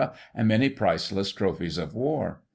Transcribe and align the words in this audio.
and 0.33 0.47
many 0.47 0.67
priceless 0.67 1.31
trophies 1.31 1.77
of 1.77 1.93
war. 1.93 2.41